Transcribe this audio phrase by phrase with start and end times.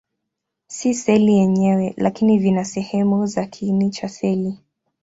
[0.67, 4.57] Si seli yenyewe, lakini vina sehemu za kiini cha seli.